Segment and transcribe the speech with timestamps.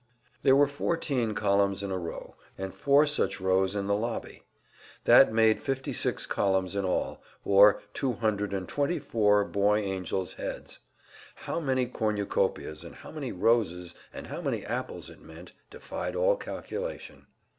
[0.41, 4.41] There were fourteen columns in a row, and four such rows in the lobby.
[5.03, 10.33] That made fifty six columns in all, or two hundred and twenty four boy angels'
[10.33, 10.79] heads.
[11.35, 16.35] How many cornucopias and how many roses and how many apples it meant, defied all
[16.35, 17.27] calculation.